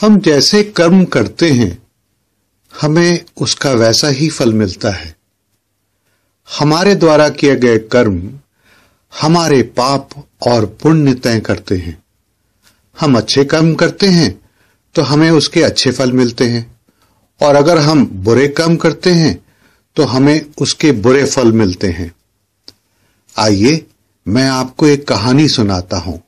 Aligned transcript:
हम 0.00 0.18
जैसे 0.20 0.62
कर्म 0.62 1.04
करते 1.04 1.50
हैं, 1.50 1.78
हमें 2.74 3.24
उसका 3.36 3.72
वैसा 3.72 4.08
ही 4.08 4.28
फल 4.28 4.52
मिलता 4.52 4.90
है। 4.90 5.14
हमारे 6.48 6.94
द्वारा 6.94 7.28
किए 7.30 7.56
गए 7.56 7.78
कर्म 7.92 8.22
हमारे 9.12 9.62
पाप 9.76 10.10
और 10.46 10.66
पुण्य 10.82 11.14
तय 11.14 11.40
करते 11.40 11.76
हैं। 11.76 11.96
हम 12.96 13.16
अच्छे 13.18 13.44
कर्म 13.44 13.74
करते 13.74 14.06
हैं 14.08 14.32
तो 14.94 15.02
हमें 15.02 15.30
उसके 15.30 15.62
अच्छे 15.62 15.90
फल 15.92 16.12
मिलते 16.12 16.44
हैं। 16.44 16.66
और 17.40 17.54
अगर 17.54 17.78
हम 17.78 18.06
बुरे 18.24 18.48
कर्म 18.50 18.76
करते 18.78 19.10
हैं 19.12 19.38
तो 19.96 20.04
हमें 20.06 20.40
उसके 20.58 20.92
बुरे 20.94 21.24
फल 21.26 21.52
मिलते 21.52 21.88
हैं। 21.90 22.12
आइए, 23.36 23.86
मैं 24.26 24.48
आपको 24.48 24.86
एक 24.86 25.08
कहानी 25.08 25.48
सुनाता 25.50 25.98
हूँ, 25.98 26.20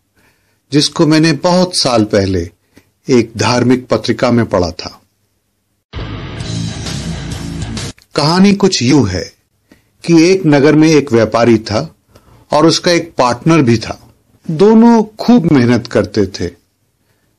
जिसको 0.73 1.07
मैंने 1.07 1.33
बहुत 1.33 1.77
साल 1.77 2.05
पहले 2.07 2.51
एक 3.09 3.33
धार्मिक 3.37 3.87
पत्रिका 3.87 4.31
में 4.31 4.45
पढ़ा 4.47 4.71
था। 4.71 5.01
कहानी 8.15 8.53
कुछ 8.55 8.83
यूँ 8.83 9.09
है 9.09 9.25
कि 10.05 10.23
एक 10.23 10.43
नगर 10.47 10.75
में 10.75 10.89
एक 10.89 11.13
व्यापारी 11.13 11.59
था 11.61 11.95
और 12.51 12.67
उसका 12.67 12.91
एक 12.91 13.13
पार्टनर 13.19 13.63
भी 13.63 13.77
था। 13.79 13.99
दोनों 14.47 15.03
खूब 15.19 15.51
मेहनत 15.53 15.87
करते 15.87 16.27
थे, 16.27 16.51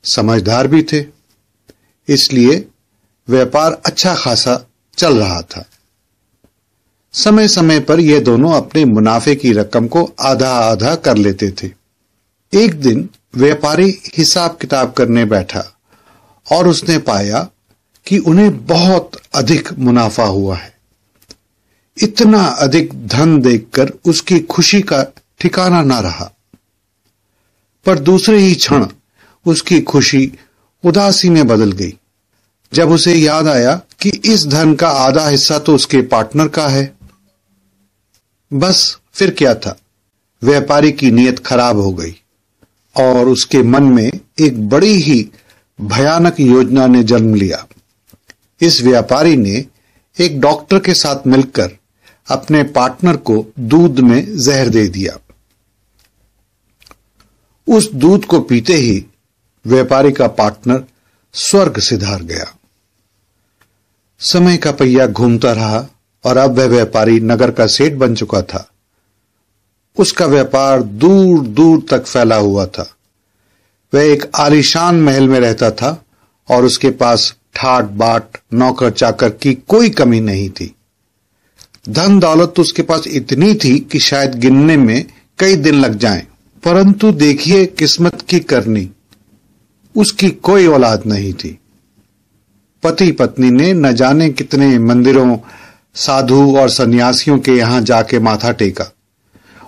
समझदार 0.04 0.68
भी 0.68 0.82
थे, 0.82 1.04
इसलिए 2.08 2.66
व्यापार 3.28 3.80
अच्छा 3.86 4.14
खासा 4.14 4.60
चल 4.98 5.18
रहा 5.18 5.40
था। 5.42 5.64
समय 7.14 7.48
समय 7.48 7.80
पर 7.80 8.00
ये 8.00 8.20
दोनों 8.20 8.52
अपने 8.52 8.84
मुनाफे 8.84 9.34
की 9.34 9.52
रकम 9.52 9.86
को 9.86 10.04
आधा 10.20 10.50
आधा 10.60 10.94
कर 10.94 11.16
लेते 11.16 11.50
थे। 11.52 11.70
एक 12.52 12.74
दिन 12.74 13.08
व्यापारी 13.36 14.00
हिसाब 14.18 14.58
किताब 14.60 14.92
करने 14.92 15.24
बैठा 15.24 15.64
और 16.52 16.68
उसने 16.68 16.98
पाया 16.98 17.48
कि 18.06 18.18
उन्हें 18.18 18.66
बहुत 18.66 19.10
अधिक 19.34 19.72
मुनाफा 19.72 20.24
हुआ 20.24 20.56
है। 20.56 20.74
इतना 22.02 22.44
अधिक 22.44 23.06
धन 23.06 23.40
देखकर 23.40 23.92
उसकी 24.04 24.38
खुशी 24.38 24.82
का 24.82 25.02
ठिकाना 25.40 25.82
ना 25.82 26.00
रहा। 26.00 26.32
पर 27.86 27.98
दूसरे 27.98 28.38
ही 28.38 28.54
क्षण 28.54 28.86
उसकी 29.46 29.80
खुशी 29.80 30.32
उदासी 30.84 31.30
में 31.30 31.46
बदल 31.46 31.72
गई। 31.72 31.94
जब 32.74 32.90
उसे 32.90 33.14
याद 33.14 33.48
आया 33.48 33.80
कि 34.00 34.08
इस 34.24 34.46
धन 34.46 34.74
का 34.74 34.88
आधा 34.88 35.28
हिस्सा 35.28 35.58
तो 35.58 35.74
उसके 35.74 36.02
पार्टनर 36.02 36.48
का 36.48 36.68
है। 36.68 36.96
बस 38.52 38.98
फिर 39.12 39.30
क्या 39.30 39.54
था? 39.54 39.76
व्यापारी 40.42 40.92
की 40.92 41.10
नीयत 41.10 41.46
खराब 41.46 41.78
हो 41.78 41.92
गई। 41.92 42.20
और 42.96 43.28
उसके 43.28 43.62
मन 43.62 43.82
में 43.82 44.12
एक 44.38 44.68
बड़ी 44.68 44.92
ही 44.92 45.30
भयानक 45.80 46.40
योजना 46.40 46.86
ने 46.86 47.02
जन्म 47.02 47.34
लिया। 47.34 47.66
इस 48.60 48.82
व्यापारी 48.82 49.36
ने 49.36 49.66
एक 50.20 50.40
डॉक्टर 50.40 50.78
के 50.78 50.94
साथ 50.94 51.26
मिलकर 51.26 51.70
अपने 52.28 52.62
पार्टनर 52.62 53.16
को 53.16 53.46
दूध 53.58 54.00
में 54.00 54.38
जहर 54.38 54.68
दे 54.68 54.88
दिया। 54.88 55.18
उस 57.66 57.92
दूध 57.92 58.24
को 58.24 58.40
पीते 58.40 58.74
ही 58.74 59.06
व्यापारी 59.66 60.12
का 60.12 60.26
पार्टनर 60.26 60.84
स्वर्ग 61.32 61.78
सिधार 61.78 62.22
गया। 62.22 62.54
समय 64.18 64.56
का 64.56 64.72
पहिया 64.72 65.06
घूमता 65.06 65.52
रहा 65.52 65.86
और 66.24 66.36
अब 66.36 66.58
वह 66.58 66.66
व्यापारी 66.66 67.20
नगर 67.20 67.50
का 67.50 67.66
सेठ 67.66 67.92
बन 67.92 68.14
चुका 68.14 68.42
था। 68.42 68.73
उसका 69.96 70.26
व्यापार 70.26 70.82
दूर 70.82 71.40
दूर 71.46 71.82
तक 71.90 72.06
फैला 72.06 72.36
हुआ 72.36 72.66
था। 72.66 72.88
वह 73.92 74.02
एक 74.02 74.24
आलिशान 74.34 75.00
महल 75.00 75.28
में 75.28 75.38
रहता 75.40 75.70
था 75.72 76.04
और 76.48 76.64
उसके 76.64 76.90
पास 76.92 77.34
ठाट 77.54 77.84
बाट 77.94 78.38
नौकर 78.54 78.90
चाकर 78.90 79.30
की 79.32 79.54
कोई 79.68 79.90
कमी 79.90 80.20
नहीं 80.20 80.48
थी। 80.50 80.74
धन 81.88 82.18
दौलत 82.20 82.52
तो 82.56 82.62
उसके 82.62 82.82
पास 82.82 83.06
इतनी 83.08 83.54
थी 83.54 83.78
कि 83.82 83.98
शायद 84.00 84.34
गिनने 84.34 84.76
में 84.76 85.04
कई 85.38 85.56
दिन 85.56 85.74
लग 85.74 85.98
जाएँ, 85.98 86.26
परंतु 86.62 87.10
देखिए 87.12 87.64
किस्मत 87.68 88.22
की 88.22 88.40
करनी। 88.42 88.88
उसकी 89.94 90.30
कोई 90.30 90.66
औलाद 90.66 91.02
नहीं 91.06 91.32
थी। 91.34 91.58
पति 92.82 93.10
पत्नी 93.12 93.50
ने 93.50 93.72
न 93.72 93.92
जाने 93.92 94.28
कितने 94.30 94.78
मंदिरों 94.78 95.36
साधु 95.96 96.56
और 96.56 96.68
सन्यासियों 96.70 97.38
के 97.38 97.52
यहाँ 97.52 97.80
जाके 97.82 98.18
माथा 98.18 98.52
टेका। 98.52 98.90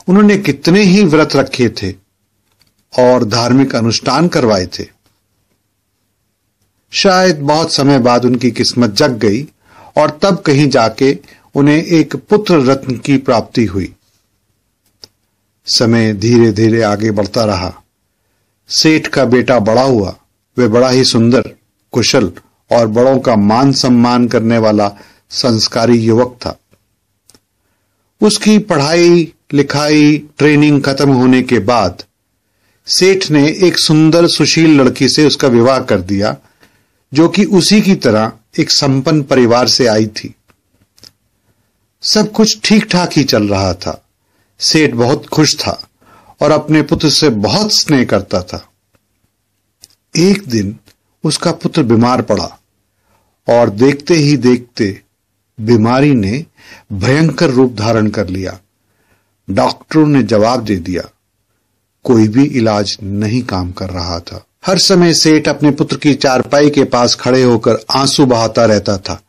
उन्होंने 0.08 0.38
कितने 0.38 0.82
ही 0.82 1.04
व्रत 1.04 1.36
रखे 1.36 1.68
थे 1.68 1.94
और 2.98 3.24
धार्मिक 3.24 3.74
अनुष्ठान 3.74 4.28
करवाए 4.28 4.66
थे। 4.66 4.84
शायद 6.90 7.40
बहुत 7.40 7.72
समय 7.72 7.98
बाद 7.98 8.24
उनकी 8.24 8.50
किस्मत 8.50 8.90
जग 8.90 9.12
गई 9.12 9.48
और 9.96 10.18
तब 10.22 10.40
कहीं 10.40 10.68
जाके 10.68 11.18
उन्हें 11.54 11.84
एक 11.84 12.16
पुत्र 12.16 12.54
रत्न 12.54 12.96
की 12.96 13.16
प्राप्ति 13.16 13.64
हुई। 13.64 13.94
समय 15.66 16.12
धीरे 16.12 16.52
धीरे 16.52 16.82
आगे 16.82 17.10
बढ़ता 17.10 17.44
रहा। 17.44 17.74
सेठ 18.68 19.06
का 19.06 19.24
बेटा 19.24 19.58
बड़ा 19.58 19.82
हुआ। 19.82 20.16
वे 20.58 20.68
बड़ा 20.68 20.90
ही 20.90 21.04
सुंदर, 21.04 21.54
कुशल 21.92 22.32
और 22.72 22.86
बड़ों 22.86 23.18
का 23.18 23.36
मान 23.36 23.72
सम्मान 23.72 24.28
करने 24.28 24.58
वाला 24.58 24.92
संस्कारी 25.30 25.98
युवक 25.98 26.38
था। 26.40 26.58
उसकी 28.20 28.58
पढ़ाई 28.58 29.32
लिखाई 29.52 30.18
ट्रेनिंग 30.38 30.82
खत्म 30.82 31.10
होने 31.10 31.42
के 31.42 31.58
बाद, 31.58 32.04
सेठ 32.86 33.30
ने 33.30 33.48
एक 33.48 33.78
सुंदर 33.78 34.26
सुशील 34.26 34.80
लड़की 34.80 35.08
से 35.08 35.26
उसका 35.26 35.48
विवाह 35.48 35.78
कर 35.80 36.00
दिया, 36.00 36.36
जो 37.14 37.28
कि 37.28 37.44
उसी 37.44 37.80
की 37.80 37.94
तरह 37.94 38.32
एक 38.58 38.70
संपन्न 38.70 39.22
परिवार 39.22 39.68
से 39.68 39.86
आई 39.86 40.06
थी। 40.06 40.34
सब 42.02 42.32
कुछ 42.32 42.60
ठीक 42.64 42.84
ठाक 42.84 43.10
ही 43.12 43.24
चल 43.24 43.48
रहा 43.48 43.74
था। 43.74 44.06
सेठ 44.58 44.94
बहुत 44.94 45.26
खुश 45.26 45.56
था 45.56 45.88
और 46.40 46.50
अपने 46.50 46.82
पुत्र 46.82 47.10
से 47.10 47.28
बहुत 47.28 47.72
स्नेह 47.72 48.04
करता 48.04 48.42
था। 48.42 48.68
एक 50.16 50.46
दिन 50.46 50.76
उसका 51.24 51.52
पुत्र 51.52 51.82
बीमार 51.82 52.22
पड़ा 52.22 52.60
और 53.48 53.70
देखते 53.70 54.14
ही 54.14 54.36
देखते 54.36 55.00
बीमारी 55.60 56.14
ने 56.14 56.44
भयंकर 56.92 57.50
रूप 57.50 57.74
धारण 57.74 58.08
कर 58.08 58.28
लिया। 58.28 58.60
डॉक्टरों 59.48 60.06
ने 60.06 60.22
जवाब 60.22 60.64
दे 60.64 60.76
दिया, 60.76 61.02
कोई 62.04 62.28
भी 62.28 62.44
इलाज 62.58 62.96
नहीं 63.02 63.42
काम 63.44 63.70
कर 63.72 63.90
रहा 63.90 64.18
था। 64.20 64.44
हर 64.66 64.78
समय 64.78 65.14
सेठ 65.14 65.48
अपने 65.48 65.70
पुत्र 65.70 65.96
की 65.96 66.14
चारपाई 66.14 66.70
के 66.70 66.84
पास 66.86 67.14
खड़े 67.14 67.42
होकर 67.42 67.78
आँसू 67.92 68.26
बहाता 68.26 68.64
रहता 68.64 68.96
था 68.98 69.20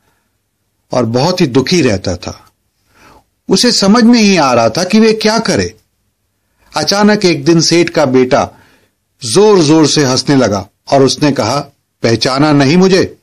और 0.91 1.05
बहुत 1.07 1.41
ही 1.41 1.47
दुखी 1.47 1.81
रहता 1.81 2.15
था। 2.15 2.39
उसे 3.49 3.71
समझ 3.71 4.03
में 4.03 4.19
ही 4.19 4.35
आ 4.37 4.51
रहा 4.53 4.69
था 4.69 4.83
कि 4.83 4.99
वे 4.99 5.13
क्या 5.15 5.37
करे। 5.39 5.73
अचानक 6.71 7.25
एक 7.25 7.43
दिन 7.45 7.61
सेठ 7.61 7.89
का 7.89 8.05
बेटा 8.07 8.49
ज़ोर 9.21 9.59
ज़ोर 9.59 9.87
से 9.87 10.03
हंसने 10.05 10.35
लगा 10.35 10.67
और 10.91 11.03
उसने 11.03 11.31
कहा, 11.31 11.59
पहचाना 12.03 12.51
नहीं 12.53 12.77
मुझे? 12.77 13.17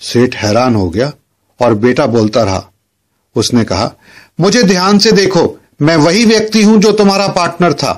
सेठ 0.00 0.34
हैरान 0.36 0.74
हो 0.74 0.88
गया 0.90 1.12
और 1.60 1.74
बेटा 1.76 2.06
बोलता 2.06 2.42
रहा। 2.42 2.64
उसने 3.36 3.64
कहा, 3.64 3.92
मुझे 4.40 4.62
ध्यान 4.62 4.98
से 4.98 5.12
देखो 5.12 5.46
मैं 5.80 5.96
वही 5.96 6.24
व्यक्ति 6.24 6.62
हूँ 6.62 6.78
जो 6.80 6.92
तुम्हारा 6.92 7.26
पार्टनर 7.28 7.72
था 7.74 7.92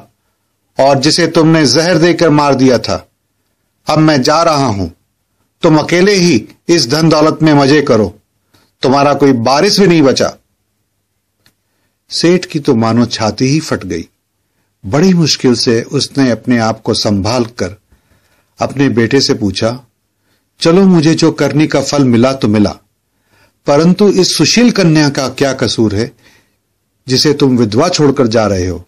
और 0.79 0.99
जिसे 0.99 1.27
तुमने 1.27 1.65
जहर 1.67 1.99
देकर 1.99 2.31
मार 2.31 2.55
दिया 2.55 2.79
था। 2.79 3.05
अब 3.87 3.99
मैं 3.99 4.21
जा 4.23 4.43
रहा 4.43 4.67
हूँ। 4.67 4.91
तुम 5.63 5.79
अकेले 5.79 6.15
ही 6.15 6.45
इस 6.69 6.89
धन 6.91 7.09
दौलत 7.09 7.39
में 7.43 7.53
मज़े 7.55 7.81
करो। 7.83 8.15
तुम्हारा 8.83 9.15
कोई 9.15 9.33
बारिश 9.33 9.79
भी 9.81 9.87
नहीं 9.87 10.03
बचा। 10.03 10.33
सेठ 12.11 12.45
की 12.45 12.61
तो 12.61 12.75
मानो 12.75 13.07
छाती 13.07 13.47
ही 13.47 13.61
फट 13.61 13.85
गई। 13.85 14.09
बड़ी 14.85 15.13
मुश्किल 15.15 15.55
से 15.55 15.81
उसने 15.83 16.31
अपने 16.31 16.59
आप 16.59 16.81
को 16.81 16.95
संभाल 16.95 17.45
कर 17.59 17.77
अपने 18.59 18.89
बेटे 18.89 19.21
से 19.21 19.35
पूछा, 19.35 19.79
चलो 20.61 20.83
मुझे 20.87 21.15
जो 21.15 21.31
करने 21.33 21.67
का 21.67 21.81
फल 21.81 22.05
मिला 22.05 22.33
तो 22.33 22.49
मिला, 22.49 22.71
परंतु 23.67 24.09
इस 24.11 24.37
सुशील 24.37 24.71
कन्या 24.71 25.09
का 25.09 25.29
क्या 25.31 25.53
कसूर 25.53 25.95
है? 25.95 26.11
जिसे 27.09 27.33
तुम 27.33 27.57
विधवा 27.59 27.89
छोड़कर 27.89 28.27
जा 28.27 28.47
रहे 28.47 28.67
हो। 28.67 28.85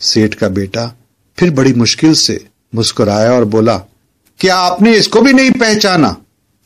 सेठ 0.00 0.34
का 0.34 0.48
बेटा 0.48 0.86
फिर 1.38 1.50
बड़ी 1.50 1.72
मुश्किल 1.72 2.14
से 2.14 2.44
मुस्कुराया 2.74 3.32
और 3.32 3.44
बोला, 3.44 3.76
क्या 4.40 4.56
आपने 4.56 4.94
इसको 4.94 5.20
भी 5.20 5.32
नहीं 5.32 5.50
पहचाना? 5.50 6.16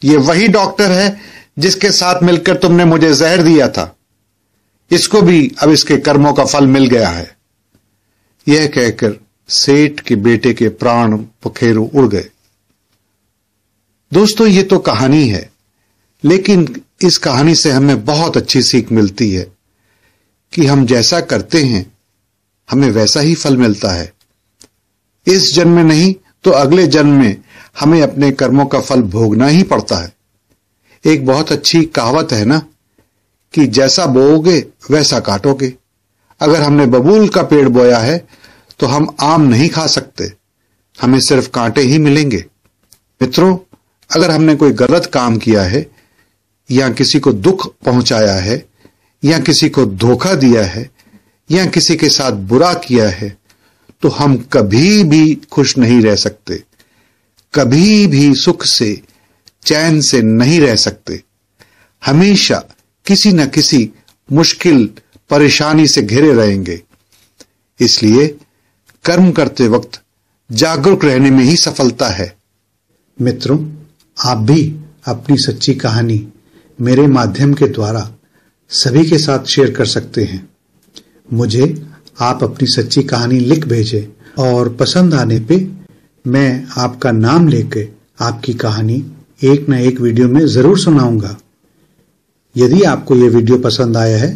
ये 0.03 0.17
वही 0.17 0.49
डॉक्टर 0.49 0.91
है 0.91 1.21
जिसके 1.59 1.91
साथ 1.91 2.23
मिलकर 2.23 2.57
तुमने 2.57 2.85
मुझे 2.85 3.13
जहर 3.15 3.43
दिया 3.43 3.69
था। 3.69 3.95
इसको 4.91 5.21
भी 5.23 5.53
अब 5.63 5.71
इसके 5.71 5.97
कर्मों 5.97 6.33
का 6.35 6.45
फल 6.45 6.67
मिल 6.67 6.87
गया 6.87 7.09
है। 7.09 7.37
यह 8.47 8.67
कहकर 8.67 9.15
सेठ 9.49 10.01
के 10.01 10.17
बेटे 10.17 10.53
के 10.55 10.69
प्राण 10.69 11.17
पखेरु 11.45 11.85
उड़ 11.85 12.07
गए। 12.07 12.29
दोस्तों, 14.13 14.47
ये 14.47 14.63
तो 14.63 14.79
कहानी 14.79 15.29
है, 15.29 15.51
लेकिन 16.25 16.83
इस 17.03 17.19
कहानी 17.19 17.55
से 17.55 17.71
हमें 17.71 18.05
बहुत 18.05 18.37
अच्छी 18.37 18.63
सीख 18.63 18.93
मिलती 18.93 19.31
है। 19.35 19.47
कि 20.53 20.67
हम 20.67 20.85
जैसा 20.87 21.21
करते 21.21 21.63
हैं, 21.65 21.93
हमें 22.69 22.91
वैसा 22.91 23.21
ही 23.21 23.35
फल 23.35 23.57
मिलता 23.57 23.91
है। 23.91 24.13
इस 25.27 25.55
जन्म 25.55 25.77
में 25.77 25.85
नहीं 25.85 26.15
तो 26.45 26.51
अगले 26.51 26.87
जन्म 26.87 27.19
में 27.19 27.37
हमें 27.81 28.01
अपने 28.03 28.31
कर्मों 28.33 28.67
का 28.67 28.81
फल 28.81 29.03
भोगना 29.03 29.47
ही 29.47 29.63
पड़ता 29.63 29.97
है। 29.97 30.13
एक 31.05 31.27
बहुत 31.27 31.53
अच्छी 31.53 31.83
कहावत 31.85 32.33
है 32.33 32.45
ना, 32.45 32.59
कि 33.55 33.67
जैसा 33.67 34.07
बोओगे, 34.07 34.59
वैसा 34.91 35.21
काटोगे। 35.21 35.73
अगर 36.41 36.63
हमने 36.63 36.87
बबूल 36.87 37.29
का 37.29 37.43
पेड़ 37.43 37.69
बोया 37.69 37.99
है 37.99 38.27
तो 38.81 38.87
हम 38.87 39.07
आम 39.21 39.43
नहीं 39.43 39.69
खा 39.69 39.87
सकते। 39.87 40.33
हमें 40.99 41.21
सिर्फ़ 41.21 41.49
कांटे 41.49 41.81
ही 41.81 41.99
मिलेंगे। 41.99 42.45
मित्रों, 43.21 43.57
अगर 44.11 44.31
हमने 44.31 44.55
कोई 44.55 44.73
गलत 44.73 45.07
काम 45.07 45.37
किया 45.37 45.63
है, 45.63 45.87
या 46.71 46.89
किसी 46.89 47.21
को 47.21 47.33
दुख 47.33 47.67
पहुँचाया 47.85 48.35
है 48.35 48.70
या 49.23 49.39
किसी 49.39 49.69
को 49.69 49.85
धोखा 49.87 50.35
दिया 50.35 50.65
है, 50.65 50.89
या 51.51 51.67
किसी 51.67 51.97
के 51.97 52.09
साथ 52.09 52.33
बुरा 52.49 52.73
किया 52.75 53.09
है 53.09 53.37
तो 54.03 54.09
हम 54.09 54.37
कभी 54.53 55.03
भी 55.05 55.35
खुश 55.53 55.77
नहीं 55.79 56.01
रह 56.03 56.15
सकते। 56.17 56.63
कभी 57.55 58.07
भी 58.07 58.35
सुख 58.35 58.65
से, 58.65 59.01
चैन 59.65 60.01
से 60.01 60.21
नहीं 60.23 60.61
रह 60.61 60.77
सकते। 60.77 61.23
हमेशा 62.03 62.63
किसी 63.07 63.33
न 63.33 63.47
किसी 63.47 63.91
मुश्किल, 64.29 64.89
परेशानी 65.31 65.87
से 65.87 66.03
घिरे 66.03 66.33
रहेंगे। 66.33 66.81
इसलिए 67.81 68.27
कर्म 69.05 69.31
करते 69.33 69.67
वक्त 69.69 70.01
जागरूक 70.51 71.05
रहने 71.05 71.31
में 71.31 71.45
ही 71.45 71.57
सफलता 71.57 72.09
है। 72.09 72.35
मित्रों, 73.19 73.59
आप 74.19 74.39
भी 74.39 74.65
अपनी 75.05 75.37
सच्ची 75.39 75.75
कहानी 75.75 76.27
मेरे 76.79 77.07
माध्यम 77.09 77.55
के 77.55 77.67
द्वारा 77.67 78.11
सभी 78.71 79.05
के 79.05 79.19
साथ 79.19 79.45
शेयर 79.47 79.71
कर 79.71 79.87
सकते 79.87 80.25
हैं। 80.25 80.49
मुझे 81.29 81.75
आप 82.21 82.43
अपनी 82.45 82.67
सच्ची 82.69 83.03
कहानी 83.05 83.39
लिख 83.41 83.67
भेजें 83.69 84.43
और 84.43 84.69
पसंद 84.75 85.15
आने 85.15 85.39
पे 85.41 85.57
मैं 86.25 86.65
आपका 86.79 87.13
नाम 87.13 87.49
लेके 87.49 87.87
आपकी 88.21 88.53
कहानी 88.55 89.03
एक 89.45 89.69
न 89.71 89.75
एक 89.75 90.01
वीडियो 90.01 90.29
में 90.29 90.45
ज़रूर 90.47 90.79
सुनाऊँगा। 90.79 91.37
यदि 92.55 92.83
आपको 92.85 93.17
यह 93.17 93.31
वीडियो 93.31 93.59
पसंद 93.59 93.97
आया 93.97 94.19
है 94.19 94.31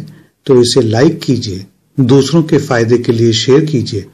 तो 0.47 0.59
इसे 0.61 0.81
लाइक 0.81 1.19
कीजिए, 1.21 1.65
दूसरों 1.97 2.43
के 2.43 2.57
फ़ायदे 2.59 2.97
के 2.97 3.11
लिए 3.11 3.31
शेयर 3.35 3.65
कीजिए 3.65 4.05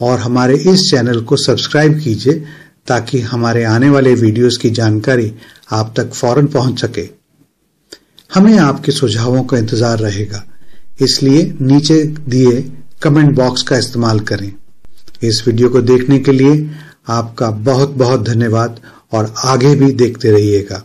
और 0.00 0.18
हमारे 0.18 0.56
इस 0.64 0.90
चैनल 0.90 1.20
को 1.22 1.36
सब्सक्राइब 1.38 1.98
कीजिए 2.00 2.42
ताकि 2.86 3.20
हमारे 3.22 3.64
आने 3.66 3.90
वाले 3.90 4.14
वीडियोस 4.16 4.56
की 4.56 4.70
जानकारी 4.72 5.32
आप 5.72 5.94
तक 5.96 6.12
फ़ौरन 6.12 6.46
पहुँच 6.48 6.80
सके। 6.80 7.08
हमें 8.30 8.56
आपके 8.58 8.92
सुझावों 8.92 9.42
का 9.42 9.58
इंतज़ार 9.58 9.98
रहेगा। 9.98 10.42
इसलिए 11.02 11.42
नीचे 11.60 12.02
दिए 12.04 12.60
कमेंट 13.02 13.34
बॉक्स 13.36 13.62
का 13.62 13.76
इस्तेमाल 13.78 14.20
करें। 14.20 14.50
इस 15.22 15.42
वीडियो 15.46 15.68
को 15.68 15.80
देखने 15.82 16.18
के 16.18 16.32
लिए 16.32 16.68
आपका 17.08 17.50
बहुत 17.50 17.90
बहुत 17.94 18.24
धन्यवाद 18.24 18.80
और 19.12 19.32
आगे 19.44 19.74
भी 19.74 19.92
देखते 19.94 20.30
रहिएगा। 20.30 20.82